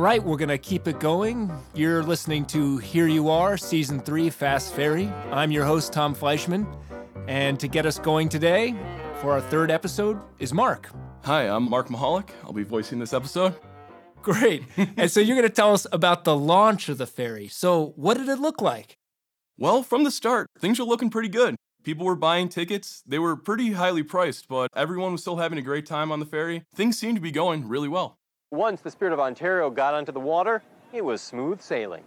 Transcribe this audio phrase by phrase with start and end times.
[0.00, 1.52] Right, we're going to keep it going.
[1.74, 5.08] You're listening to Here You Are, Season 3 Fast Ferry.
[5.30, 6.66] I'm your host, Tom Fleischman.
[7.28, 8.74] And to get us going today
[9.20, 10.88] for our third episode is Mark.
[11.24, 12.30] Hi, I'm Mark Mahalik.
[12.44, 13.54] I'll be voicing this episode.
[14.22, 14.62] Great.
[14.96, 17.48] and so you're going to tell us about the launch of the ferry.
[17.48, 18.96] So, what did it look like?
[19.58, 21.56] Well, from the start, things were looking pretty good.
[21.84, 23.02] People were buying tickets.
[23.06, 26.26] They were pretty highly priced, but everyone was still having a great time on the
[26.26, 26.62] ferry.
[26.74, 28.16] Things seemed to be going really well.
[28.52, 30.60] Once the Spirit of Ontario got onto the water,
[30.92, 32.02] it was smooth sailing.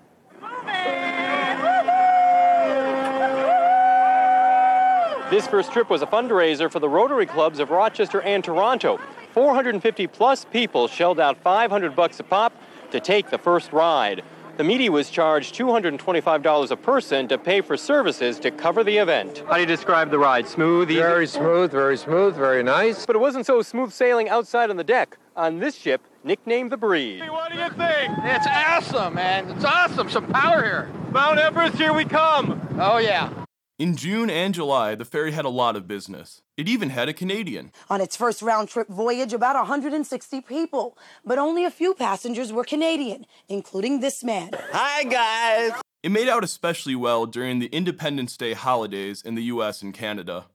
[5.30, 9.00] This first trip was a fundraiser for the Rotary Clubs of Rochester and Toronto.
[9.32, 12.52] 450 plus people shelled out 500 bucks a pop
[12.92, 14.22] to take the first ride.
[14.58, 19.46] The media was charged $225 a person to pay for services to cover the event.
[19.48, 20.50] How do you describe the ride?
[20.50, 21.00] Smooth, easy?
[21.00, 23.06] Very smooth, very smooth, very nice.
[23.06, 25.18] But it wasn't so smooth sailing outside on the deck.
[25.36, 27.22] On this ship, nicknamed the Breeze.
[27.28, 28.14] What do you think?
[28.20, 29.50] It's awesome, man.
[29.50, 30.08] It's awesome.
[30.08, 30.92] Some power here.
[31.12, 32.62] Mount Everest, here we come.
[32.80, 33.34] Oh, yeah.
[33.80, 36.44] In June and July, the ferry had a lot of business.
[36.56, 37.72] It even had a Canadian.
[37.90, 40.96] On its first round trip voyage, about 160 people,
[41.26, 44.52] but only a few passengers were Canadian, including this man.
[44.72, 45.82] Hi, guys.
[46.04, 50.46] It made out especially well during the Independence Day holidays in the US and Canada.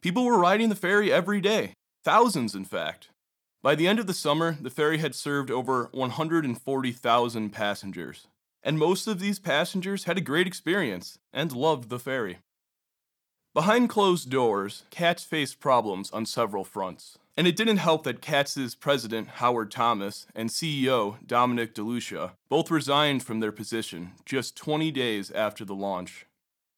[0.00, 3.08] People were riding the ferry every day, thousands, in fact.
[3.62, 8.26] By the end of the summer, the ferry had served over 140,000 passengers.
[8.62, 12.38] And most of these passengers had a great experience and loved the ferry.
[13.52, 17.18] Behind closed doors, CATS faced problems on several fronts.
[17.36, 23.22] And it didn't help that CATS's president, Howard Thomas, and CEO, Dominic DeLucia, both resigned
[23.22, 26.26] from their position just 20 days after the launch.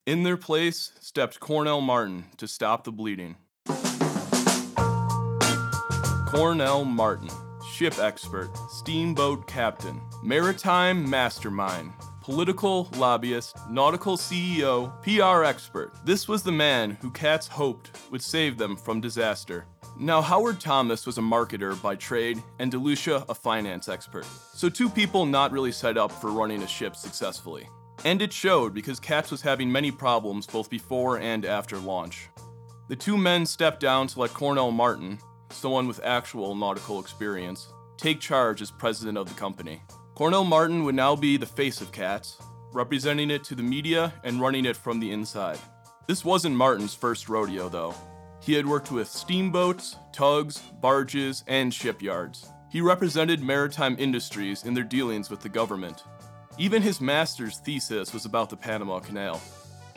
[0.05, 3.37] In their place stepped Cornell Martin to stop the bleeding.
[6.33, 7.29] Cornell Martin,
[7.75, 11.93] ship expert, steamboat captain, maritime mastermind,
[12.23, 15.93] political lobbyist, nautical CEO, PR expert.
[16.07, 19.67] This was the man who Cats hoped would save them from disaster.
[19.99, 24.25] Now, Howard Thomas was a marketer by trade, and DeLucia a finance expert.
[24.55, 27.69] So, two people not really set up for running a ship successfully.
[28.07, 32.31] And it showed because Cats was having many problems both before and after launch.
[32.89, 35.19] The two men stepped down to let Cornell Martin,
[35.53, 39.83] someone with actual nautical experience, take charge as president of the company.
[40.15, 42.37] Cornell Martin would now be the face of Cats,
[42.73, 45.59] representing it to the media and running it from the inside.
[46.07, 47.95] This wasn't Martin's first rodeo, though.
[48.41, 52.49] He had worked with steamboats, tugs, barges, and shipyards.
[52.71, 56.03] He represented maritime industries in their dealings with the government.
[56.59, 59.41] Even his master's thesis was about the Panama Canal.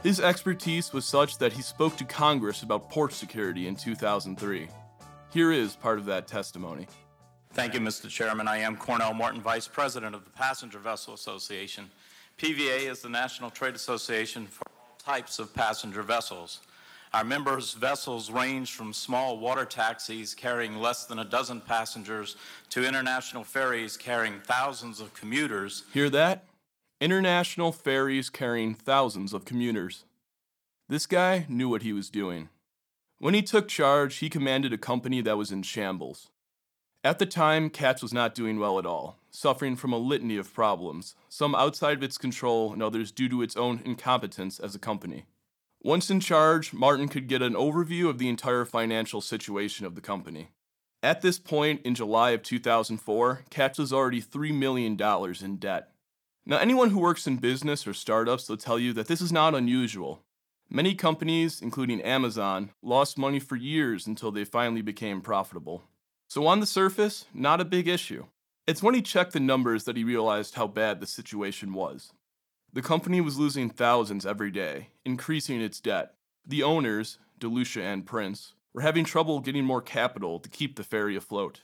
[0.04, 4.68] His expertise was such that he spoke to Congress about port security in 2003.
[5.36, 6.88] Here is part of that testimony.
[7.52, 8.08] Thank you, Mr.
[8.08, 8.48] Chairman.
[8.48, 11.92] I am Cornell Martin, Vice President of the Passenger Vessel Association.
[12.38, 16.62] PVA is the National Trade Association for all types of passenger vessels.
[17.14, 22.38] Our members' vessels range from small water taxis carrying less than a dozen passengers
[22.70, 25.84] to international ferries carrying thousands of commuters.
[25.92, 26.46] Hear that?
[27.02, 30.06] International ferries carrying thousands of commuters.
[30.88, 32.48] This guy knew what he was doing.
[33.18, 36.30] When he took charge, he commanded a company that was in shambles.
[37.04, 40.54] At the time, Cats was not doing well at all, suffering from a litany of
[40.54, 44.80] problems, some outside of its control and others due to its own incompetence as a
[44.80, 45.26] company.
[45.82, 50.02] Once in charge, Martin could get an overview of the entire financial situation of the
[50.02, 50.50] company.
[51.04, 55.92] At this point, in July of 2004, Cats was already $3 million in debt.
[56.44, 59.54] Now, anyone who works in business or startups will tell you that this is not
[59.54, 60.24] unusual.
[60.70, 65.84] Many companies, including Amazon, lost money for years until they finally became profitable.
[66.28, 68.26] So, on the surface, not a big issue.
[68.68, 72.12] It's when he checked the numbers that he realized how bad the situation was.
[72.74, 76.16] The company was losing thousands every day, increasing its debt.
[76.46, 81.16] The owners, DeLucia and Prince, were having trouble getting more capital to keep the ferry
[81.16, 81.62] afloat.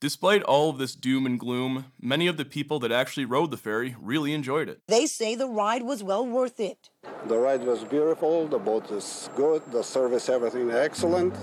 [0.00, 3.58] Despite all of this doom and gloom, many of the people that actually rode the
[3.58, 4.80] ferry really enjoyed it.
[4.88, 6.88] They say the ride was well worth it.
[7.26, 11.34] The ride was beautiful, the boat is good, the service, everything excellent.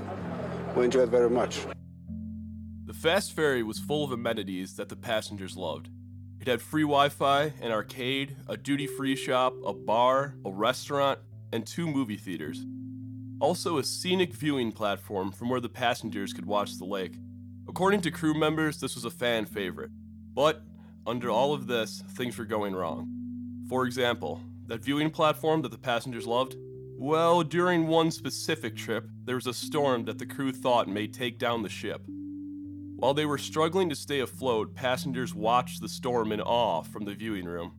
[0.76, 1.68] We enjoyed very much.
[2.86, 5.90] The fast ferry was full of amenities that the passengers loved.
[6.42, 11.20] It had free Wi Fi, an arcade, a duty free shop, a bar, a restaurant,
[11.54, 12.66] and two movie theaters.
[13.40, 17.14] Also, a scenic viewing platform from where the passengers could watch the lake.
[17.78, 19.92] According to crew members, this was a fan favorite.
[20.34, 20.64] But,
[21.06, 23.08] under all of this, things were going wrong.
[23.70, 26.56] For example, that viewing platform that the passengers loved?
[26.98, 31.38] Well, during one specific trip, there was a storm that the crew thought may take
[31.38, 32.02] down the ship.
[32.96, 37.14] While they were struggling to stay afloat, passengers watched the storm in awe from the
[37.14, 37.74] viewing room.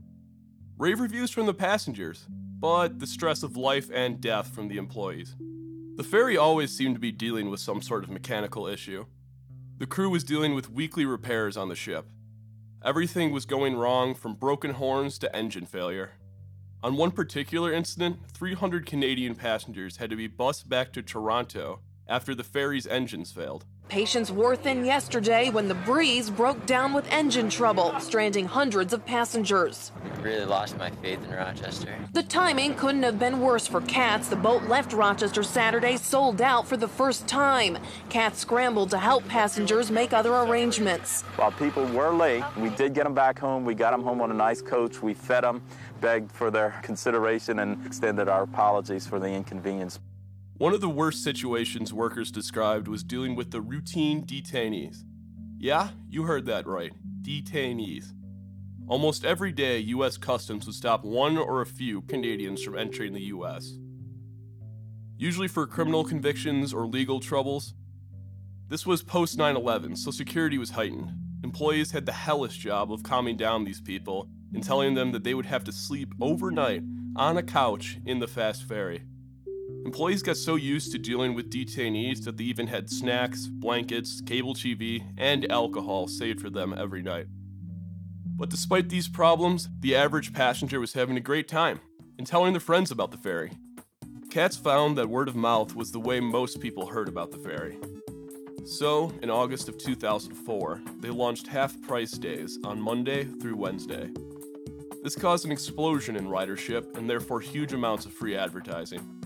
[0.76, 2.24] Rave reviews from the passengers,
[2.60, 5.34] but the stress of life and death from the employees.
[5.96, 9.04] The ferry always seemed to be dealing with some sort of mechanical issue.
[9.78, 12.06] The crew was dealing with weekly repairs on the ship.
[12.84, 16.14] Everything was going wrong from broken horns to engine failure.
[16.82, 21.78] On one particular incident, 300 Canadian passengers had to be bused back to Toronto
[22.08, 23.66] after the ferry's engines failed.
[23.88, 29.04] Patience wore thin yesterday when the breeze broke down with engine trouble, stranding hundreds of
[29.06, 29.92] passengers.
[30.04, 31.94] I really lost my faith in Rochester.
[32.12, 34.28] The timing couldn't have been worse for CATS.
[34.28, 37.78] The boat left Rochester Saturday sold out for the first time.
[38.10, 41.22] CATS scrambled to help passengers make other arrangements.
[41.36, 43.64] While people were late, we did get them back home.
[43.64, 45.00] We got them home on a nice coach.
[45.00, 45.62] We fed them,
[46.02, 49.98] begged for their consideration, and extended our apologies for the inconvenience.
[50.58, 55.04] One of the worst situations workers described was dealing with the routine detainees.
[55.56, 56.92] Yeah, you heard that right.
[57.22, 58.12] Detainees.
[58.88, 60.16] Almost every day, U.S.
[60.16, 63.78] Customs would stop one or a few Canadians from entering the U.S.
[65.16, 67.74] Usually for criminal convictions or legal troubles.
[68.66, 71.12] This was post 9 11, so security was heightened.
[71.44, 75.34] Employees had the hellish job of calming down these people and telling them that they
[75.34, 76.82] would have to sleep overnight
[77.14, 79.04] on a couch in the fast ferry.
[79.84, 84.54] Employees got so used to dealing with detainees that they even had snacks, blankets, cable
[84.54, 87.26] TV, and alcohol saved for them every night.
[88.36, 91.80] But despite these problems, the average passenger was having a great time
[92.18, 93.52] and telling their friends about the ferry.
[94.30, 97.78] CATS found that word of mouth was the way most people heard about the ferry.
[98.66, 104.10] So, in August of 2004, they launched half price days on Monday through Wednesday.
[105.02, 109.17] This caused an explosion in ridership and therefore huge amounts of free advertising.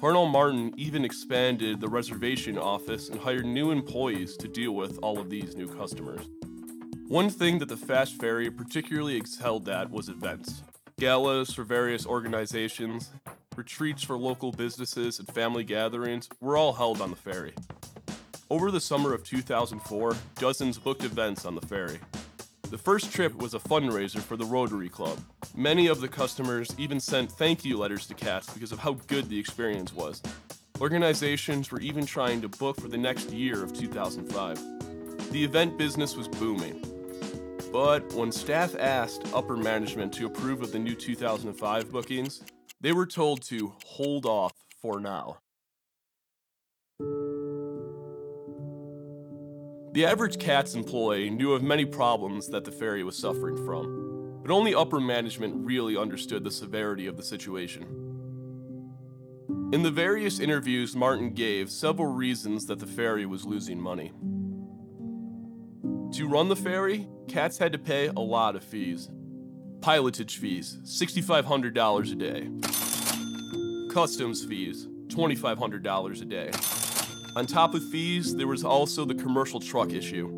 [0.00, 5.18] Cornell Martin even expanded the reservation office and hired new employees to deal with all
[5.18, 6.20] of these new customers.
[7.08, 10.62] One thing that the Fast Ferry particularly excelled at was events
[11.00, 13.10] galas for various organizations,
[13.56, 17.54] retreats for local businesses, and family gatherings were all held on the ferry.
[18.50, 21.98] Over the summer of 2004, dozens booked events on the ferry.
[22.70, 25.18] The first trip was a fundraiser for the Rotary Club.
[25.56, 29.30] Many of the customers even sent thank you letters to CATS because of how good
[29.30, 30.20] the experience was.
[30.78, 35.32] Organizations were even trying to book for the next year of 2005.
[35.32, 36.84] The event business was booming.
[37.72, 42.42] But when staff asked upper management to approve of the new 2005 bookings,
[42.82, 45.38] they were told to hold off for now.
[49.92, 54.50] The average CATS employee knew of many problems that the ferry was suffering from, but
[54.50, 57.84] only upper management really understood the severity of the situation.
[59.72, 64.12] In the various interviews Martin gave several reasons that the ferry was losing money.
[66.12, 69.08] To run the ferry, CATS had to pay a lot of fees.
[69.80, 72.50] Pilotage fees, $6,500 a day.
[73.94, 76.77] Customs fees, $2,500 a day.
[77.38, 80.28] On top of fees, there was also the commercial truck issue.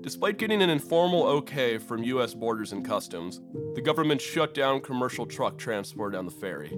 [0.00, 3.40] Despite getting an informal okay from US Borders and Customs,
[3.74, 6.68] the government shut down commercial truck transport on the ferry.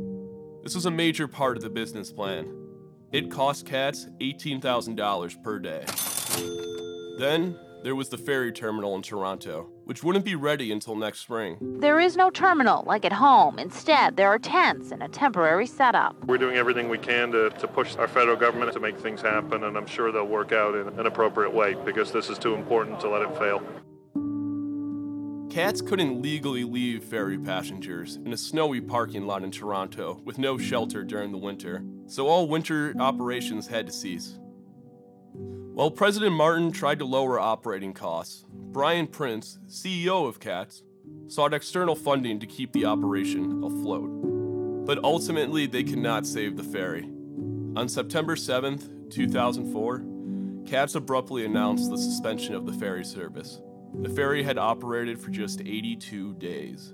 [0.62, 2.50] This was a major part of the business plan.
[3.12, 5.84] It cost CATS $18,000 per day.
[7.18, 11.56] Then, there was the ferry terminal in Toronto, which wouldn't be ready until next spring.
[11.80, 13.58] There is no terminal like at home.
[13.58, 16.14] Instead, there are tents and a temporary setup.
[16.26, 19.64] We're doing everything we can to, to push our federal government to make things happen,
[19.64, 23.00] and I'm sure they'll work out in an appropriate way because this is too important
[23.00, 23.62] to let it fail.
[25.48, 30.58] CATS couldn't legally leave ferry passengers in a snowy parking lot in Toronto with no
[30.58, 34.38] shelter during the winter, so all winter operations had to cease.
[35.38, 40.82] While President Martin tried to lower operating costs, Brian Prince, CEO of CATS,
[41.28, 44.86] sought external funding to keep the operation afloat.
[44.86, 47.04] But ultimately, they could not save the ferry.
[47.76, 50.04] On September 7th, 2004,
[50.66, 53.60] CATS abruptly announced the suspension of the ferry service.
[54.00, 56.92] The ferry had operated for just 82 days.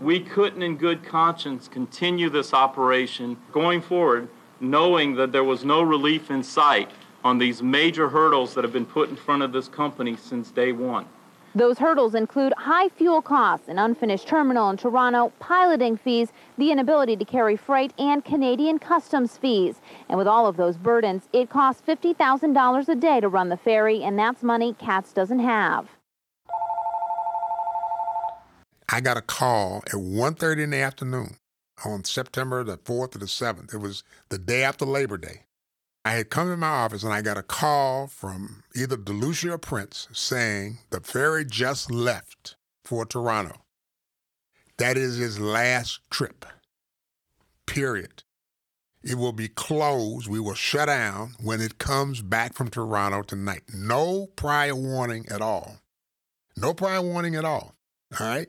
[0.00, 4.28] We couldn't, in good conscience, continue this operation going forward,
[4.60, 6.90] knowing that there was no relief in sight
[7.24, 10.72] on these major hurdles that have been put in front of this company since day
[10.72, 11.06] one.
[11.56, 17.16] Those hurdles include high fuel costs, an unfinished terminal in Toronto, piloting fees, the inability
[17.16, 19.80] to carry freight, and Canadian customs fees.
[20.10, 24.02] And with all of those burdens, it costs $50,000 a day to run the ferry,
[24.02, 25.88] and that's money CATS doesn't have.
[28.90, 31.36] I got a call at 1.30 in the afternoon
[31.84, 33.74] on September the 4th or the 7th.
[33.74, 35.42] It was the day after Labor Day.
[36.04, 39.58] I had come in my office and I got a call from either DeLucia or
[39.58, 43.62] Prince saying the ferry just left for Toronto.
[44.78, 46.46] That is his last trip.
[47.66, 48.22] Period.
[49.02, 50.28] It will be closed.
[50.28, 53.62] We will shut down when it comes back from Toronto tonight.
[53.74, 55.80] No prior warning at all.
[56.56, 57.74] No prior warning at all.
[58.20, 58.48] All right?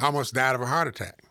[0.00, 1.22] I almost died of a heart attack.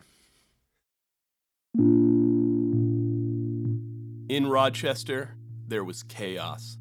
[4.30, 5.32] In Rochester,
[5.68, 6.78] there was chaos.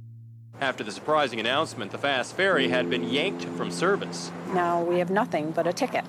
[0.61, 4.31] After the surprising announcement, the fast ferry had been yanked from service.
[4.53, 6.05] Now we have nothing but a ticket,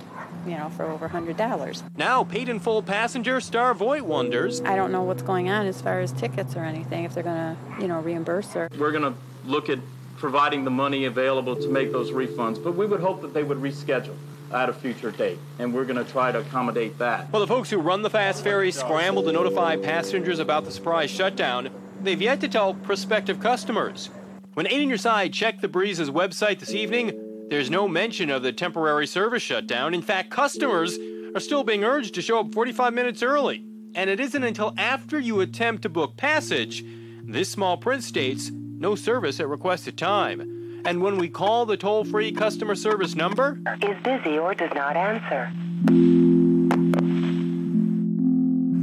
[0.45, 1.81] you know, for over $100.
[1.95, 4.59] Now, paid in full passenger Star Voigt wonders.
[4.61, 7.55] I don't know what's going on as far as tickets or anything, if they're going
[7.55, 8.67] to, you know, reimburse her.
[8.77, 9.79] We're going to look at
[10.17, 13.59] providing the money available to make those refunds, but we would hope that they would
[13.59, 14.17] reschedule
[14.51, 17.31] at a future date, and we're going to try to accommodate that.
[17.31, 21.09] Well, the folks who run the fast ferry scrambled to notify passengers about the surprise
[21.09, 21.69] shutdown.
[22.01, 24.09] They've yet to tell prospective customers.
[24.53, 28.43] When Eight on Your Side checked the Breeze's website this evening, there's no mention of
[28.43, 29.93] the temporary service shutdown.
[29.93, 30.97] In fact, customers
[31.35, 33.63] are still being urged to show up 45 minutes early.
[33.95, 36.83] And it isn't until after you attempt to book passage,
[37.23, 40.58] this small print states no service at requested time.
[40.85, 44.95] And when we call the toll free customer service number, is busy or does not
[44.95, 45.51] answer.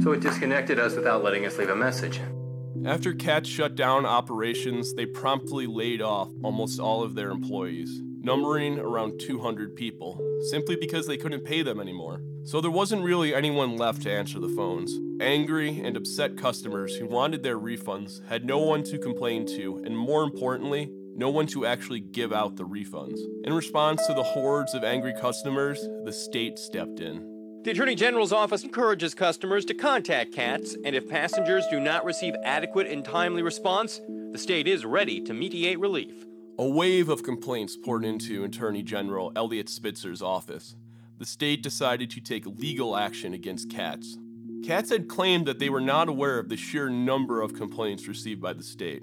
[0.03, 2.21] So it disconnected us without letting us leave a message.
[2.85, 8.79] After CATS shut down operations, they promptly laid off almost all of their employees, numbering
[8.79, 12.21] around 200 people, simply because they couldn't pay them anymore.
[12.45, 14.97] So there wasn't really anyone left to answer the phones.
[15.19, 19.97] Angry and upset customers who wanted their refunds had no one to complain to, and
[19.97, 23.19] more importantly, no one to actually give out the refunds.
[23.43, 27.61] In response to the hordes of angry customers, the state stepped in.
[27.63, 32.35] The Attorney General's office encourages customers to contact CATS, and if passengers do not receive
[32.43, 33.99] adequate and timely response,
[34.31, 36.13] the state is ready to mediate relief.
[36.59, 40.75] A wave of complaints poured into Attorney General Eliot Spitzer's office.
[41.17, 44.17] The state decided to take legal action against CATS.
[44.63, 48.39] CATS had claimed that they were not aware of the sheer number of complaints received
[48.39, 49.01] by the state,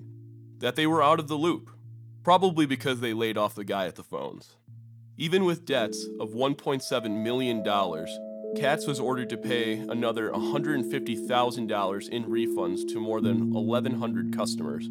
[0.61, 1.71] that they were out of the loop,
[2.25, 4.57] probably because they laid off the guy at the phones.
[5.17, 7.63] Even with debts of $1.7 million,
[8.57, 14.89] CATS was ordered to pay another $150,000 in refunds to more than 1,100 customers.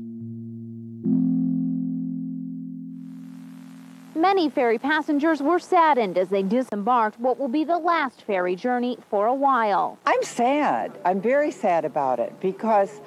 [4.24, 8.98] Many ferry passengers were saddened as they disembarked what will be the last ferry journey
[9.10, 10.00] for a while.
[10.06, 10.98] I'm sad.
[11.04, 13.02] I'm very sad about it because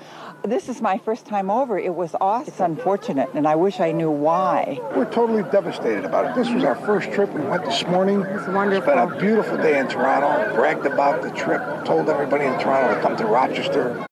[0.45, 1.79] this is my first time over.
[1.79, 2.49] It was awesome.
[2.49, 4.79] It's unfortunate, and I wish I knew why.
[4.95, 6.35] We're totally devastated about it.
[6.35, 7.33] This was our first trip.
[7.33, 8.21] We went this morning.
[8.21, 8.93] It's wonderful.
[8.93, 10.55] Spent a beautiful day in Toronto.
[10.55, 11.63] Bragged about the trip.
[11.87, 14.07] Told everybody in Toronto to come to Rochester.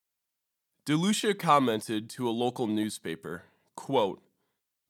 [0.86, 3.42] DeLucia commented to a local newspaper,
[3.76, 4.23] quote,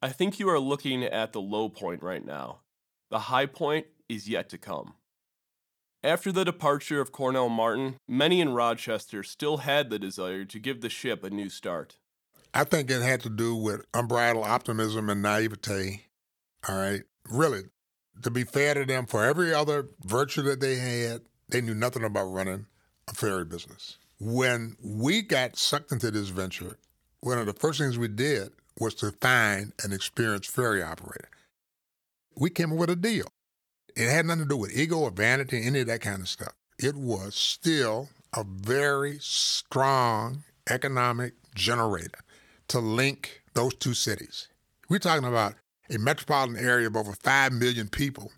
[0.05, 2.59] I think you are looking at the low point right now.
[3.11, 4.97] The high point is yet to come.
[6.03, 10.83] After the departure of Cornell Martin, many in Rochester still had the desire to give
[10.83, 11.97] the ship a new start.
[12.53, 16.05] I think it had to do with unbridled optimism and naivete.
[16.69, 17.05] All right.
[17.31, 17.63] Really,
[18.21, 22.05] to be fair to them, for every other virtue that they had, they knew nothing
[22.05, 22.67] about running
[23.09, 23.97] a ferry business.
[24.21, 26.77] When we got sucked into this venture,
[27.21, 31.29] one of the first things we did was to find an experienced ferry operator.
[32.37, 33.27] We came up with a deal.
[33.97, 36.53] It had nothing to do with ego or vanity, any of that kind of stuff.
[36.79, 42.19] It was still a very strong economic generator
[42.69, 44.49] to link those two cities.
[44.89, 45.55] We're talking about
[45.91, 48.33] a metropolitan area of over 5 million people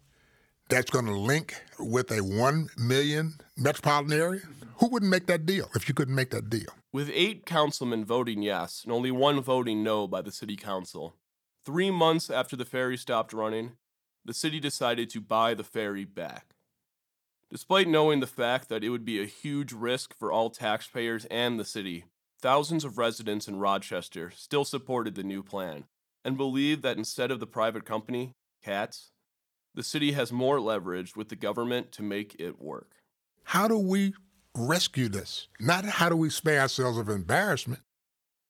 [0.68, 4.40] that's going to link with a 1 million metropolitan area.
[4.40, 4.65] Mm-hmm.
[4.78, 6.68] Who wouldn't make that deal if you couldn't make that deal?
[6.92, 11.14] With eight councilmen voting yes and only one voting no by the city council,
[11.64, 13.72] three months after the ferry stopped running,
[14.24, 16.56] the city decided to buy the ferry back.
[17.50, 21.58] Despite knowing the fact that it would be a huge risk for all taxpayers and
[21.58, 22.04] the city,
[22.42, 25.84] thousands of residents in Rochester still supported the new plan
[26.22, 29.10] and believed that instead of the private company, CATS,
[29.74, 32.90] the city has more leverage with the government to make it work.
[33.44, 34.12] How do we
[34.56, 35.48] rescue this?
[35.60, 37.82] Not how do we spare ourselves of embarrassment,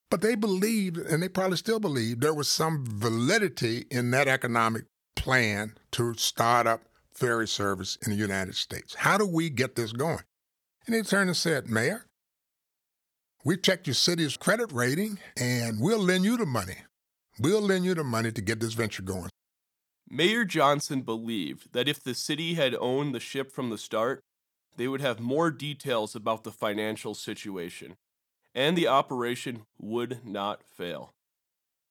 [0.09, 4.85] but they believed, and they probably still believe, there was some validity in that economic
[5.15, 6.81] plan to start up
[7.13, 8.95] ferry service in the United States.
[8.95, 10.23] How do we get this going?
[10.85, 12.05] And they turned and said, Mayor,
[13.43, 16.77] we checked your city's credit rating and we'll lend you the money.
[17.39, 19.29] We'll lend you the money to get this venture going.
[20.09, 24.21] Mayor Johnson believed that if the city had owned the ship from the start,
[24.77, 27.97] they would have more details about the financial situation,
[28.55, 31.13] and the operation would not fail.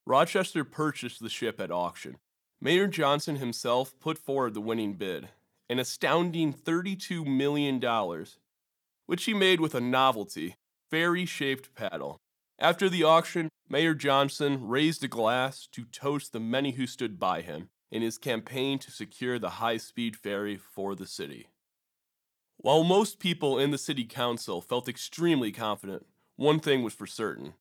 [0.07, 2.16] Rochester purchased the ship at auction.
[2.61, 5.28] Mayor Johnson himself put forward the winning bid,
[5.69, 8.25] an astounding $32 million,
[9.07, 10.55] which he made with a novelty,
[10.90, 12.19] ferry shaped paddle.
[12.59, 17.43] After the auction, Mayor Johnson raised a glass to toast the many who stood by
[17.43, 21.49] him in his campaign to secure the high speed ferry for the city.
[22.66, 26.04] While most people in the city council felt extremely confident,
[26.35, 27.54] one thing was for certain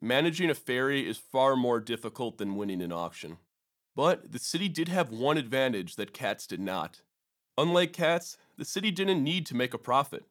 [0.00, 3.36] managing a ferry is far more difficult than winning an auction.
[3.94, 7.02] But the city did have one advantage that CATS did not.
[7.58, 10.24] Unlike CATS, the city didn't need to make a profit.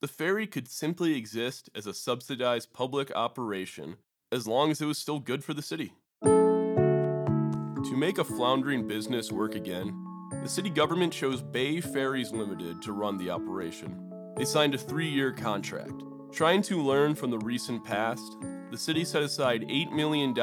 [0.00, 3.98] The ferry could simply exist as a subsidized public operation
[4.32, 5.92] as long as it was still good for the city.
[6.24, 10.05] To make a floundering business work again,
[10.46, 13.98] the city government chose Bay Ferries Limited to run the operation.
[14.36, 16.04] They signed a three year contract.
[16.30, 18.36] Trying to learn from the recent past,
[18.70, 20.38] the city set aside $8 million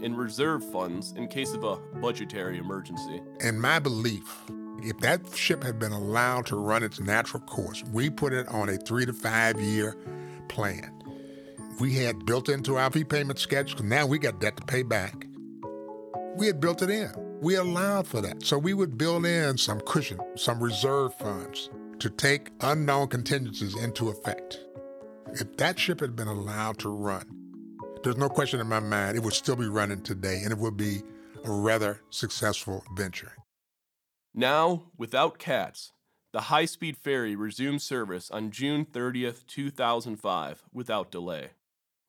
[0.00, 3.20] in reserve funds in case of a budgetary emergency.
[3.40, 4.44] In my belief,
[4.80, 8.68] if that ship had been allowed to run its natural course, we put it on
[8.68, 9.96] a three to five year
[10.46, 11.02] plan.
[11.80, 15.26] We had built into our repayment schedule, now we got debt to pay back.
[16.36, 17.31] We had built it in.
[17.42, 18.44] We allowed for that.
[18.44, 24.10] So we would build in some cushion, some reserve funds to take unknown contingencies into
[24.10, 24.60] effect.
[25.32, 27.26] If that ship had been allowed to run,
[28.04, 30.76] there's no question in my mind it would still be running today and it would
[30.76, 31.02] be
[31.44, 33.32] a rather successful venture.
[34.32, 35.90] Now, without cats,
[36.32, 41.50] the high speed ferry resumed service on June 30th, 2005, without delay.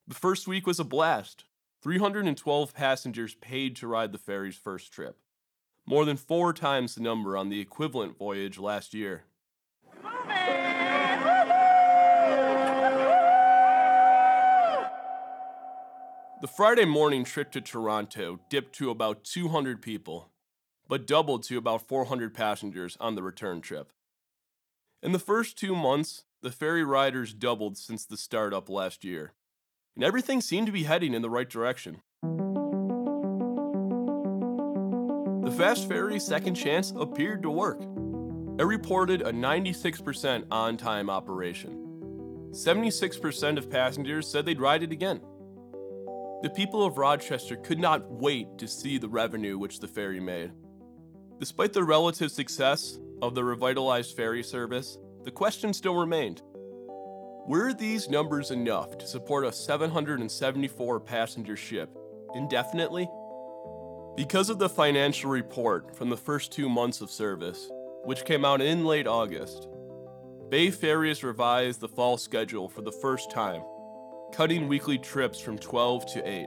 [0.07, 1.45] The first week was a blast.
[1.81, 5.17] 312 passengers paid to ride the ferry's first trip,
[5.85, 9.23] more than four times the number on the equivalent voyage last year.
[16.41, 20.29] The Friday morning trip to Toronto dipped to about 200 people,
[20.87, 23.93] but doubled to about 400 passengers on the return trip.
[25.01, 29.33] In the first two months, the ferry riders doubled since the startup last year
[29.95, 32.01] and everything seemed to be heading in the right direction.
[35.53, 37.79] The Fast Ferry second chance appeared to work.
[38.59, 42.49] It reported a 96% on time operation.
[42.49, 45.21] 76% of passengers said they'd ride it again.
[46.41, 50.51] The people of Rochester could not wait to see the revenue which the ferry made.
[51.39, 56.41] Despite the relative success of the revitalized ferry service, the question still remained
[57.45, 61.95] were these numbers enough to support a 774 passenger ship
[62.33, 63.07] indefinitely?
[64.15, 67.71] Because of the financial report from the first two months of service,
[68.03, 69.67] which came out in late August,
[70.49, 73.63] Bay Ferries revised the fall schedule for the first time,
[74.31, 76.45] cutting weekly trips from 12 to 8.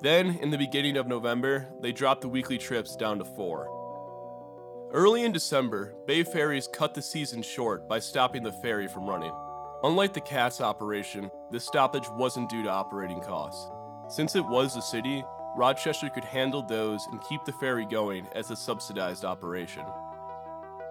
[0.00, 4.90] Then, in the beginning of November, they dropped the weekly trips down to 4.
[4.94, 9.34] Early in December, Bay Ferries cut the season short by stopping the ferry from running.
[9.82, 13.70] Unlike the CATS operation, this stoppage wasn't due to operating costs.
[14.08, 15.22] Since it was a city,
[15.56, 19.84] Rochester could handle those and keep the ferry going as a subsidized operation.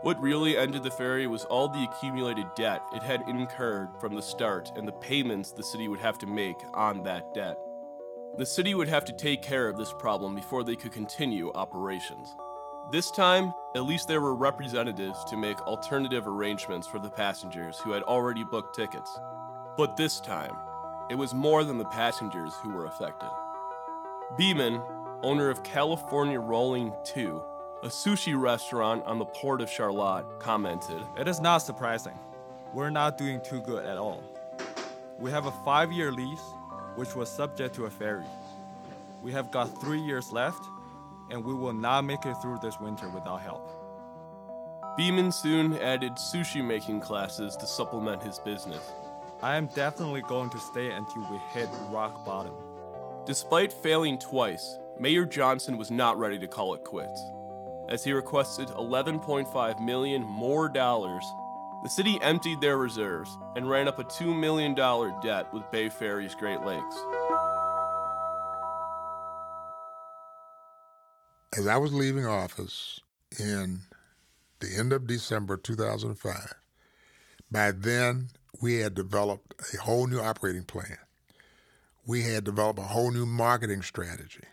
[0.02, 4.22] What really ended the ferry was all the accumulated debt it had incurred from the
[4.22, 7.58] start and the payments the city would have to make on that debt.
[8.38, 12.36] The city would have to take care of this problem before they could continue operations.
[12.92, 17.92] This time, at least there were representatives to make alternative arrangements for the passengers who
[17.92, 19.20] had already booked tickets.
[19.76, 20.56] But this time,
[21.10, 23.30] it was more than the passengers who were affected.
[24.36, 24.82] Beeman,
[25.24, 27.42] owner of California Rolling 2,
[27.84, 32.20] a sushi restaurant on the port of Charlotte, commented It is not surprising.
[32.74, 34.22] We're not doing too good at all.
[35.18, 36.44] We have a five year lease,
[36.96, 38.26] which was subject to a ferry.
[39.24, 40.64] We have got three years left,
[41.32, 43.72] and we will not make it through this winter without help.
[44.98, 48.92] Beeman soon added sushi making classes to supplement his business.
[49.42, 52.54] I am definitely going to stay until we hit rock bottom.
[53.28, 57.22] Despite failing twice, Mayor Johnson was not ready to call it quits.
[57.90, 61.24] As he requested 11.5 million more dollars,
[61.84, 66.36] the city emptied their reserves and ran up a $2 million debt with Bay Ferries
[66.36, 66.98] Great Lakes.
[71.58, 73.00] as I was leaving office
[73.40, 73.82] in
[74.60, 76.54] the end of December 2005,
[77.50, 78.30] by then
[78.62, 80.98] we had developed a whole new operating plan.
[82.08, 84.44] We had developed a whole new marketing strategy.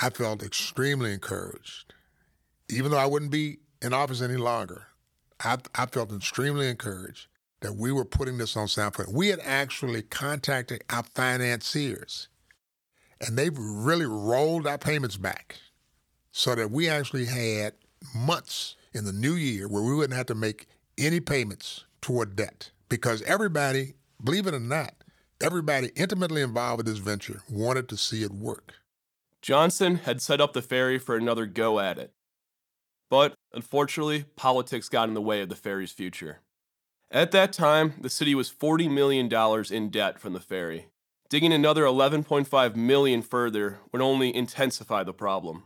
[0.00, 1.94] I felt extremely encouraged.
[2.68, 4.88] Even though I wouldn't be in office any longer,
[5.42, 7.28] I, I felt extremely encouraged
[7.60, 9.14] that we were putting this on sound footing.
[9.14, 12.28] We had actually contacted our financiers,
[13.20, 15.56] and they really rolled our payments back
[16.32, 17.74] so that we actually had
[18.12, 20.66] months in the new year where we wouldn't have to make
[20.98, 24.94] any payments toward debt because everybody, believe it or not,
[25.40, 28.74] everybody intimately involved with this venture wanted to see it work.
[29.42, 32.12] Johnson had set up the ferry for another go at it.
[33.08, 36.40] But unfortunately, politics got in the way of the ferry's future.
[37.10, 39.28] At that time, the city was $40 million
[39.72, 40.86] in debt from the ferry.
[41.28, 45.64] Digging another 11.5 million further would only intensify the problem.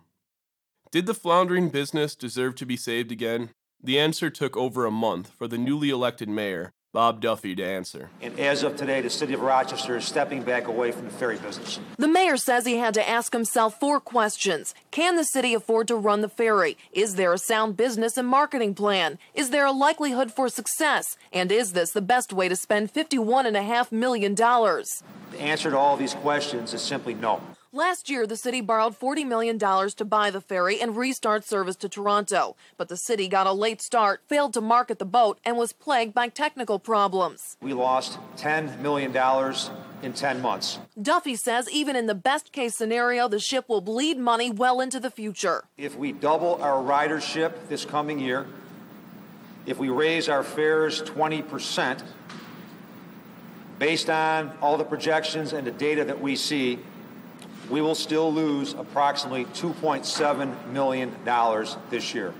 [0.90, 3.50] Did the floundering business deserve to be saved again?
[3.82, 8.08] The answer took over a month for the newly elected mayor, Bob Duffy, to answer.
[8.22, 11.36] And as of today, the city of Rochester is stepping back away from the ferry
[11.38, 11.80] business.
[11.98, 14.76] The mayor says he had to ask himself four questions.
[14.92, 16.78] Can the city afford to run the ferry?
[16.92, 19.18] Is there a sound business and marketing plan?
[19.34, 21.16] Is there a likelihood for success?
[21.32, 24.36] And is this the best way to spend $51.5 million?
[24.36, 27.40] The answer to all these questions is simply no.
[27.74, 31.88] Last year, the city borrowed $40 million to buy the ferry and restart service to
[31.88, 32.54] Toronto.
[32.76, 36.14] But the city got a late start, failed to market the boat, and was plagued
[36.14, 37.56] by technical problems.
[37.60, 39.10] We lost $10 million
[40.02, 40.78] in 10 months.
[41.02, 45.00] Duffy says even in the best case scenario, the ship will bleed money well into
[45.00, 45.64] the future.
[45.76, 48.46] If we double our ridership this coming year,
[49.66, 52.04] if we raise our fares 20%,
[53.80, 56.78] based on all the projections and the data that we see,
[57.70, 61.14] we will still lose approximately $2.7 million
[61.90, 62.34] this year.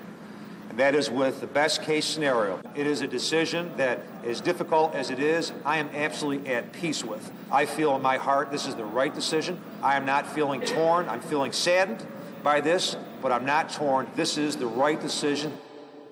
[0.69, 2.61] And that is with the best case scenario.
[2.75, 7.05] It is a decision that, as difficult as it is, I am absolutely at peace
[7.05, 7.31] with.
[7.51, 9.61] I feel in my heart this is the right decision.
[9.83, 11.09] I am not feeling torn.
[11.09, 12.05] I'm feeling saddened
[12.43, 14.09] by this, but I'm not torn.
[14.17, 15.57] This is the right decision.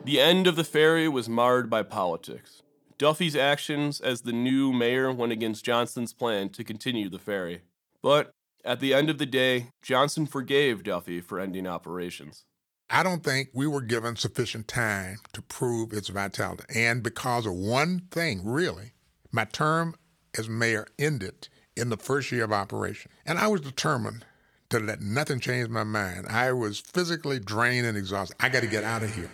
[0.05, 2.63] The end of the ferry was marred by politics.
[2.99, 7.63] Duffy's actions as the new mayor went against Johnson's plan to continue the ferry.
[8.01, 8.33] But
[8.65, 12.45] at the end of the day, Johnson forgave Duffy for ending operations.
[12.89, 16.65] I don't think we were given sufficient time to prove its vitality.
[16.75, 18.93] And because of one thing, really,
[19.31, 19.95] my term
[20.37, 23.11] as mayor ended in the first year of operation.
[23.25, 24.27] And I was determined
[24.71, 26.27] to let nothing change my mind.
[26.29, 28.37] I was physically drained and exhausted.
[28.41, 29.31] I got to get out of here.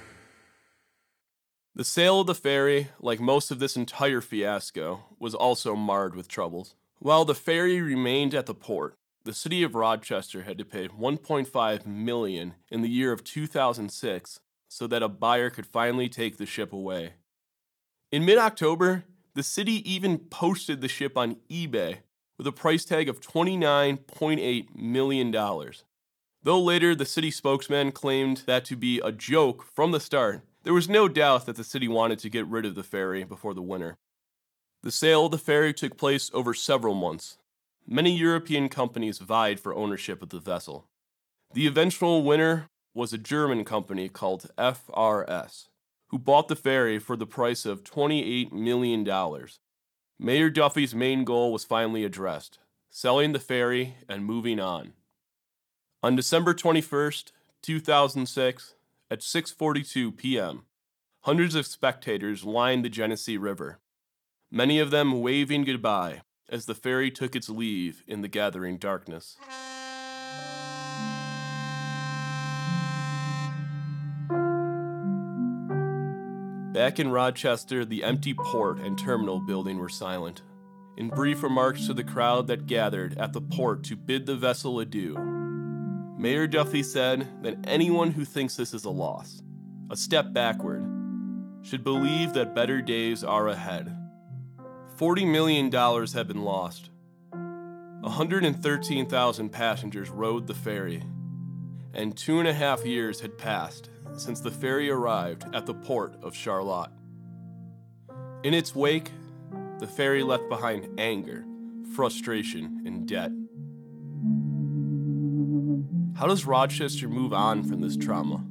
[1.74, 6.26] The sale of the ferry, like most of this entire fiasco, was also marred with
[6.26, 6.74] troubles.
[6.98, 11.86] While the ferry remained at the port, the city of Rochester had to pay 1.5
[11.86, 16.72] million in the year of 2006 so that a buyer could finally take the ship
[16.72, 17.14] away.
[18.10, 19.04] In mid-October,
[19.34, 21.98] the city even posted the ship on eBay
[22.38, 25.72] with a price tag of $29.8 million.
[26.42, 30.72] Though later the city spokesman claimed that to be a joke from the start, there
[30.72, 33.62] was no doubt that the city wanted to get rid of the ferry before the
[33.62, 33.96] winter.
[34.82, 37.38] The sale of the ferry took place over several months,
[37.88, 40.86] many European companies vied for ownership of the vessel.
[41.54, 45.68] The eventual winner was a German company called FRS,
[46.08, 49.08] who bought the ferry for the price of $28 million.
[50.18, 52.58] Mayor Duffy's main goal was finally addressed
[52.90, 54.94] selling the ferry and moving on.
[56.02, 58.74] On December 21st, 2006,
[59.10, 60.64] at 6:42 p.m.,
[61.20, 63.78] hundreds of spectators lined the Genesee River,
[64.50, 69.36] many of them waving goodbye as the ferry took its leave in the gathering darkness.
[76.72, 80.42] Back in Rochester, the empty port and terminal building were silent.
[80.96, 84.78] In brief remarks to the crowd that gathered at the port to bid the vessel
[84.78, 85.16] adieu,
[86.16, 89.42] Mayor Duffy said that anyone who thinks this is a loss,
[89.90, 90.84] a step backward,
[91.62, 93.97] should believe that better days are ahead.
[94.98, 96.90] $40 million had been lost.
[97.30, 101.04] 113,000 passengers rode the ferry,
[101.94, 106.16] and two and a half years had passed since the ferry arrived at the port
[106.20, 106.90] of Charlotte.
[108.42, 109.12] In its wake,
[109.78, 111.44] the ferry left behind anger,
[111.94, 113.30] frustration, and debt.
[116.18, 118.44] How does Rochester move on from this trauma?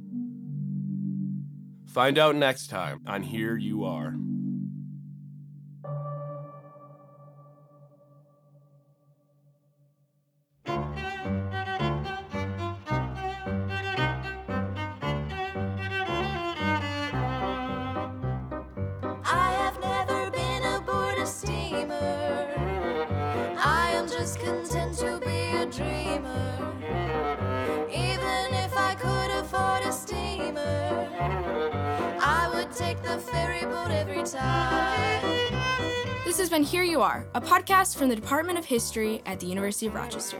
[1.86, 4.14] Find out next time on Here You Are.
[33.08, 35.22] The ferry boat every time.
[36.26, 39.46] This has been Here You Are, a podcast from the Department of History at the
[39.46, 40.38] University of Rochester.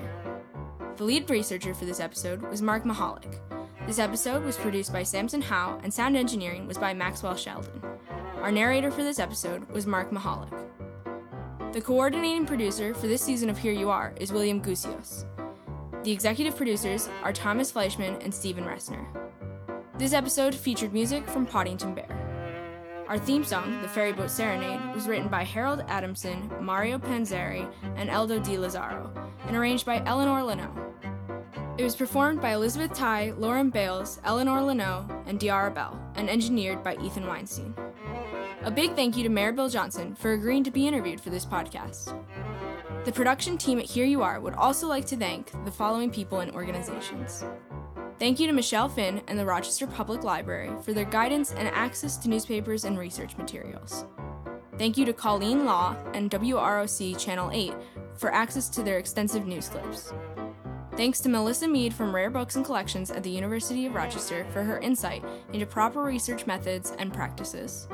[0.98, 3.38] The lead researcher for this episode was Mark Mahalik.
[3.86, 7.80] This episode was produced by Samson Howe, and sound engineering was by Maxwell Sheldon.
[8.42, 10.52] Our narrator for this episode was Mark Mahalik.
[11.72, 15.24] The coordinating producer for this season of Here You Are is William Gusios.
[16.04, 19.06] The executive producers are Thomas Fleischman and Stephen Resner.
[19.96, 22.17] This episode featured music from Podington Bear.
[23.08, 27.66] Our theme song, The Ferryboat Serenade, was written by Harold Adamson, Mario Panzeri,
[27.96, 29.10] and Eldo Di Lazzaro,
[29.46, 30.70] and arranged by Eleanor Leno.
[31.78, 36.82] It was performed by Elizabeth Ty, Lauren Bales, Eleanor Leno, and Diara Bell, and engineered
[36.82, 37.74] by Ethan Weinstein.
[38.64, 41.46] A big thank you to Mayor Bill Johnson for agreeing to be interviewed for this
[41.46, 42.14] podcast.
[43.06, 46.40] The production team at Here You Are would also like to thank the following people
[46.40, 47.42] and organizations.
[48.18, 52.16] Thank you to Michelle Finn and the Rochester Public Library for their guidance and access
[52.16, 54.04] to newspapers and research materials.
[54.76, 57.74] Thank you to Colleen Law and WROC Channel 8
[58.14, 60.12] for access to their extensive news clips.
[60.96, 64.64] Thanks to Melissa Mead from Rare Books and Collections at the University of Rochester for
[64.64, 67.86] her insight into proper research methods and practices.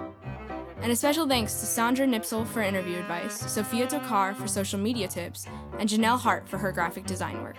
[0.80, 5.06] And a special thanks to Sandra Nipsel for interview advice, Sophia Tokar for social media
[5.06, 5.46] tips,
[5.78, 7.56] and Janelle Hart for her graphic design work.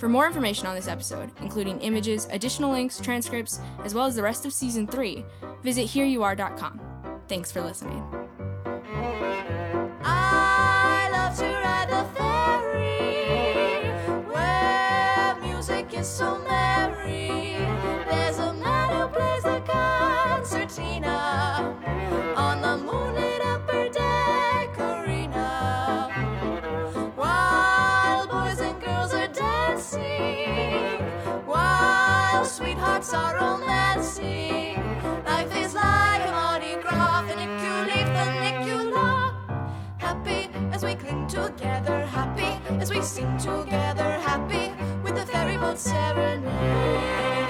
[0.00, 4.22] For more information on this episode, including images, additional links, transcripts, as well as the
[4.22, 5.22] rest of season 3,
[5.62, 6.80] visit hereyouare.com.
[7.28, 8.19] Thanks for listening.
[40.80, 47.49] As we cling together, happy as we sing together, happy with the ferry boat serenade.